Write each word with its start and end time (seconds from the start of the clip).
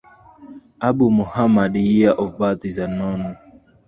Abu 0.87 1.05
Muhammad 1.19 1.73
year 1.75 2.09
of 2.21 2.35
birth 2.39 2.65
is 2.65 2.79
unknown. 2.79 3.37